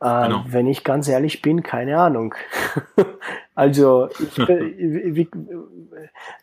[0.00, 0.44] Äh, genau.
[0.46, 2.34] Wenn ich ganz ehrlich bin, keine Ahnung.
[3.54, 5.30] also, ich, wie, wie,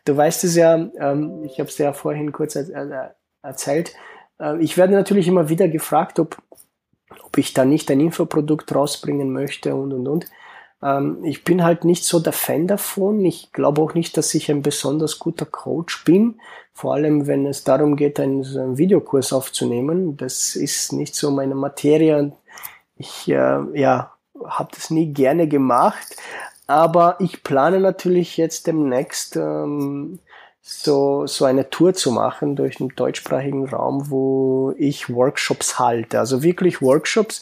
[0.04, 2.56] du weißt es ja, ähm, ich habe es ja vorhin kurz
[3.42, 3.94] erzählt.
[4.40, 6.36] Äh, ich werde natürlich immer wieder gefragt, ob
[7.32, 10.26] ob ich da nicht ein Infoprodukt rausbringen möchte und und und.
[10.82, 13.24] Ähm, ich bin halt nicht so der Fan davon.
[13.24, 16.38] Ich glaube auch nicht, dass ich ein besonders guter Coach bin.
[16.74, 20.18] Vor allem, wenn es darum geht, einen, einen Videokurs aufzunehmen.
[20.18, 22.32] Das ist nicht so meine Materie.
[22.98, 24.12] Ich äh, ja,
[24.44, 26.14] habe das nie gerne gemacht.
[26.66, 30.18] Aber ich plane natürlich jetzt demnächst ähm,
[30.62, 36.20] so, so eine Tour zu machen durch den deutschsprachigen Raum, wo ich Workshops halte.
[36.20, 37.40] Also wirklich Workshops.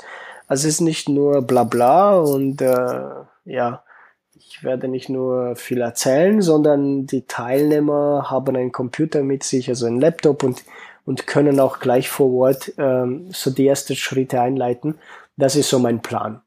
[0.49, 3.11] Also es ist nicht nur Blabla und äh,
[3.45, 3.85] ja,
[4.35, 9.87] ich werde nicht nur viel erzählen, sondern die Teilnehmer haben einen Computer mit sich, also
[9.87, 10.65] einen Laptop und,
[11.05, 14.99] und können auch gleich vor Ort ähm, so die ersten Schritte einleiten.
[15.37, 16.41] Das ist so mein Plan.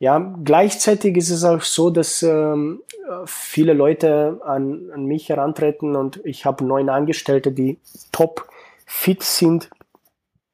[0.00, 2.80] Ja, gleichzeitig ist es auch so, dass ähm,
[3.26, 7.78] viele Leute an, an mich herantreten und ich habe neun Angestellte, die
[8.10, 8.48] top
[8.86, 9.68] fit sind,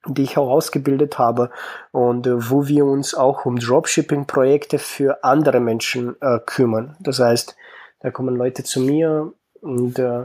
[0.04, 1.50] die ich auch ausgebildet habe
[1.92, 6.96] und äh, wo wir uns auch um Dropshipping-Projekte für andere Menschen äh, kümmern.
[6.98, 7.54] Das heißt,
[8.00, 10.24] da kommen Leute zu mir und äh,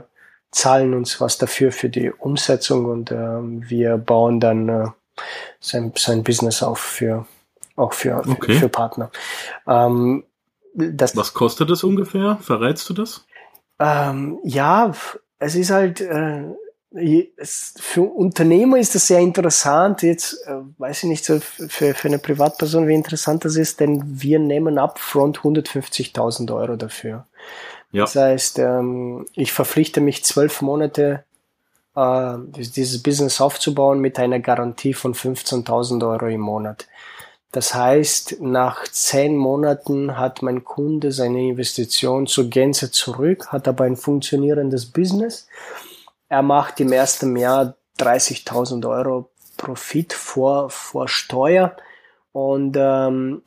[0.49, 4.87] zahlen uns was dafür für die Umsetzung und äh, wir bauen dann äh,
[5.59, 7.27] sein, sein Business auf für
[7.81, 8.53] auch für, okay.
[8.53, 9.11] für, Partner.
[9.67, 10.23] Ähm,
[10.73, 12.37] das, Was kostet das ungefähr?
[12.41, 13.25] Verrätst du das?
[13.79, 14.93] Ähm, ja,
[15.39, 16.43] es ist halt, äh,
[17.37, 20.03] es, für Unternehmer ist das sehr interessant.
[20.03, 24.01] Jetzt äh, weiß ich nicht so für, für eine Privatperson, wie interessant das ist, denn
[24.05, 27.25] wir nehmen upfront 150.000 Euro dafür.
[27.91, 28.03] Ja.
[28.03, 31.23] Das heißt, ähm, ich verpflichte mich zwölf Monate,
[31.95, 36.87] äh, dieses Business aufzubauen mit einer Garantie von 15.000 Euro im Monat.
[37.51, 43.83] Das heißt, nach zehn Monaten hat mein Kunde seine Investition zur Gänze zurück, hat aber
[43.83, 45.47] ein funktionierendes Business.
[46.29, 51.75] Er macht im ersten Jahr 30.000 Euro Profit vor, vor Steuer.
[52.31, 53.41] Und ähm,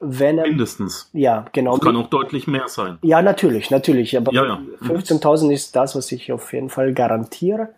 [0.00, 0.46] wenn er.
[0.46, 1.10] Mindestens.
[1.12, 1.76] Ja, genau.
[1.76, 2.98] Das kann auch deutlich mehr sein.
[3.02, 4.16] Ja, natürlich, natürlich.
[4.16, 4.60] Aber ja, ja.
[4.82, 7.74] 15.000 ist das, was ich auf jeden Fall garantiere.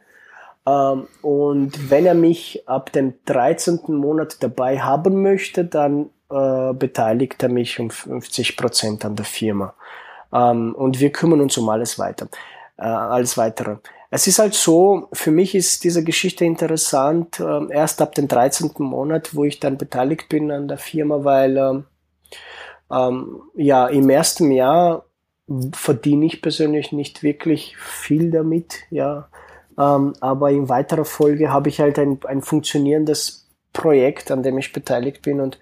[0.66, 3.80] Ähm, und wenn er mich ab dem 13.
[3.88, 9.74] Monat dabei haben möchte, dann äh, beteiligt er mich um 50 Prozent an der Firma.
[10.32, 12.28] Ähm, und wir kümmern uns um alles weiter,
[12.78, 13.76] äh, alles weitere.
[14.10, 18.70] Es ist halt so, für mich ist diese Geschichte interessant, äh, erst ab dem 13.
[18.78, 21.84] Monat, wo ich dann beteiligt bin an der Firma, weil ähm,
[22.90, 25.06] ähm, ja, im ersten Jahr
[25.72, 29.28] verdiene ich persönlich nicht wirklich viel damit, ja.
[29.78, 34.72] Ähm, aber in weiterer Folge habe ich halt ein, ein funktionierendes Projekt, an dem ich
[34.72, 35.58] beteiligt bin und,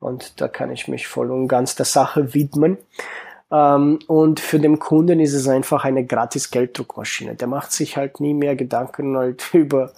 [0.00, 2.78] und da kann ich mich voll und ganz der Sache widmen.
[3.50, 7.34] Ähm, und für den Kunden ist es einfach eine gratis Gelddruckmaschine.
[7.34, 9.92] Der macht sich halt nie mehr Gedanken halt über,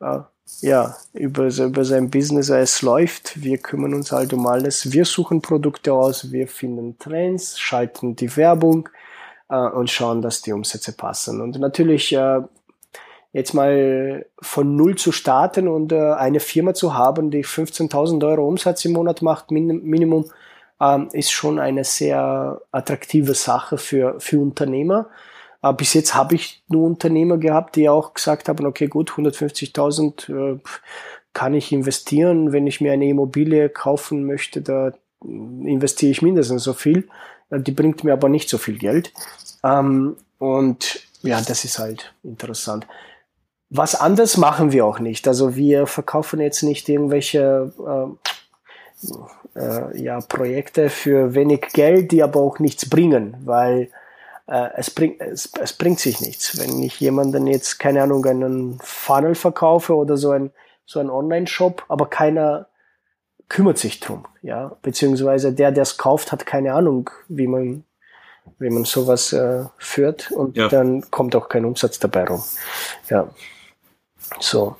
[0.00, 0.20] äh,
[0.60, 3.42] ja, über, über sein Business, es läuft.
[3.42, 4.92] Wir kümmern uns halt um alles.
[4.92, 8.88] Wir suchen Produkte aus, wir finden Trends, schalten die Werbung
[9.48, 11.40] äh, und schauen, dass die Umsätze passen.
[11.40, 12.40] Und natürlich äh,
[13.32, 18.46] jetzt mal von null zu starten und äh, eine Firma zu haben, die 15.000 Euro
[18.46, 20.30] Umsatz im Monat macht, min Minimum,
[20.80, 25.08] ähm, ist schon eine sehr attraktive Sache für, für Unternehmer.
[25.62, 30.56] Äh, bis jetzt habe ich nur Unternehmer gehabt, die auch gesagt haben, okay, gut, 150.000
[30.56, 30.58] äh,
[31.32, 32.52] kann ich investieren.
[32.52, 34.92] Wenn ich mir eine Immobilie kaufen möchte, da
[35.22, 37.08] investiere ich mindestens so viel.
[37.50, 39.12] Äh, die bringt mir aber nicht so viel Geld.
[39.64, 42.86] Ähm, und ja, das ist halt interessant.
[43.74, 45.26] Was anderes machen wir auch nicht.
[45.26, 47.72] Also wir verkaufen jetzt nicht irgendwelche
[49.56, 53.88] äh, äh, ja, Projekte für wenig Geld, die aber auch nichts bringen, weil
[54.46, 56.58] äh, es, bringt, es, es bringt sich nichts.
[56.58, 60.50] Wenn ich jemanden jetzt, keine Ahnung, einen Funnel verkaufe oder so ein,
[60.84, 62.68] so ein Online-Shop, aber keiner
[63.48, 67.84] kümmert sich drum, ja, beziehungsweise der, der es kauft, hat keine Ahnung, wie man
[68.58, 70.68] wie man sowas äh, führt und ja.
[70.68, 72.42] dann kommt auch kein Umsatz dabei rum.
[73.08, 73.28] Ja.
[74.40, 74.76] So.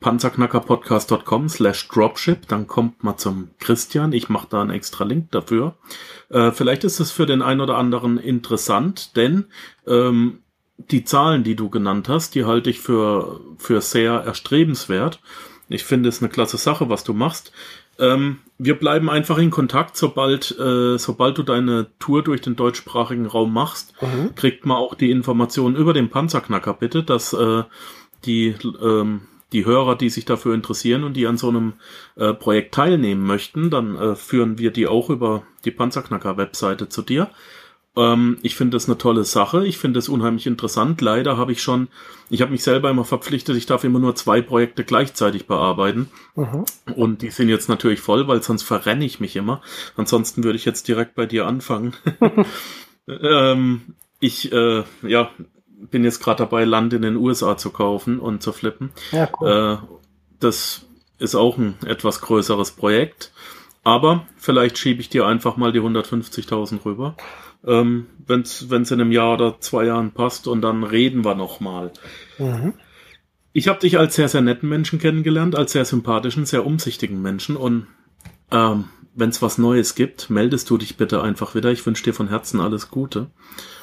[0.00, 4.12] panzerknackerpodcast.com slash dropship, dann kommt mal zum Christian.
[4.12, 5.76] Ich mache da einen extra Link dafür.
[6.30, 9.46] Äh, vielleicht ist es für den einen oder anderen interessant, denn
[9.86, 10.40] ähm,
[10.76, 15.20] die Zahlen, die du genannt hast, die halte ich für, für sehr erstrebenswert.
[15.68, 17.52] Ich finde es eine klasse Sache, was du machst.
[17.98, 23.26] Ähm, wir bleiben einfach in Kontakt, sobald, äh, sobald du deine Tour durch den deutschsprachigen
[23.26, 24.36] Raum machst, mhm.
[24.36, 27.64] kriegt man auch die Informationen über den Panzerknacker bitte, dass äh,
[28.24, 31.74] die ähm, die Hörer, die sich dafür interessieren und die an so einem
[32.16, 37.30] äh, Projekt teilnehmen möchten, dann äh, führen wir die auch über die Panzerknacker-Webseite zu dir.
[37.96, 39.66] Ähm, ich finde das eine tolle Sache.
[39.66, 41.00] Ich finde es unheimlich interessant.
[41.00, 41.88] Leider habe ich schon,
[42.30, 46.08] ich habe mich selber immer verpflichtet, ich darf immer nur zwei Projekte gleichzeitig bearbeiten.
[46.36, 46.64] Mhm.
[46.94, 49.62] Und die sind jetzt natürlich voll, weil sonst verrenne ich mich immer.
[49.96, 51.94] Ansonsten würde ich jetzt direkt bei dir anfangen.
[53.08, 53.80] ähm,
[54.20, 55.30] ich äh, ja,
[55.90, 58.90] bin jetzt gerade dabei, Land in den USA zu kaufen und zu flippen.
[59.12, 59.80] Ja, cool.
[59.82, 59.86] Äh,
[60.40, 60.86] das
[61.18, 63.32] ist auch ein etwas größeres Projekt.
[63.84, 67.16] Aber vielleicht schiebe ich dir einfach mal die 150.000 rüber,
[67.64, 71.92] ähm, wenn es in einem Jahr oder zwei Jahren passt und dann reden wir nochmal.
[72.38, 72.74] Mhm.
[73.52, 77.56] Ich habe dich als sehr, sehr netten Menschen kennengelernt, als sehr sympathischen, sehr umsichtigen Menschen
[77.56, 77.86] und
[78.50, 81.72] ähm, wenn es was Neues gibt, meldest du dich bitte einfach wieder.
[81.72, 83.30] Ich wünsche dir von Herzen alles Gute.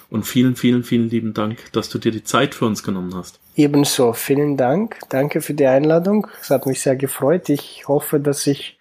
[0.10, 3.40] Und vielen, vielen, vielen lieben Dank, dass du dir die Zeit für uns genommen hast.
[3.56, 5.00] Ebenso, vielen Dank.
[5.10, 6.28] Danke für die Einladung.
[6.42, 7.50] Es hat mich sehr gefreut.
[7.50, 8.78] Ich hoffe, dass ich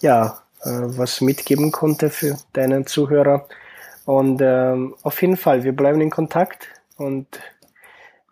[0.00, 3.46] ja äh, was mitgeben konnte für deinen Zuhörer.
[4.04, 7.26] Und ähm, auf jeden Fall, wir bleiben in Kontakt und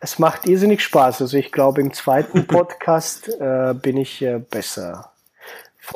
[0.01, 1.20] es macht irrsinnig Spaß.
[1.20, 5.12] Also ich glaube, im zweiten Podcast äh, bin ich äh, besser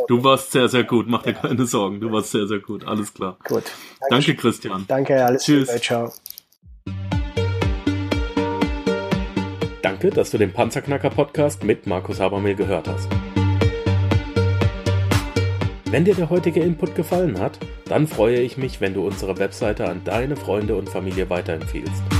[0.09, 1.07] Du warst sehr, sehr gut.
[1.09, 1.39] Mach dir ja.
[1.41, 2.01] keine Sorgen.
[2.01, 2.85] Du warst sehr, sehr gut.
[2.85, 3.39] Alles klar.
[3.45, 3.65] Gut.
[4.09, 4.85] Danke, Danke Christian.
[4.89, 5.69] Danke, alles Tschüss.
[5.69, 5.81] Gute.
[5.81, 6.13] Ciao.
[9.83, 13.09] Danke, dass du den Panzerknacker Podcast mit Markus Habermehl gehört hast.
[15.91, 19.89] Wenn dir der heutige Input gefallen hat, dann freue ich mich, wenn du unsere Webseite
[19.89, 22.20] an deine Freunde und Familie weiterempfiehlst.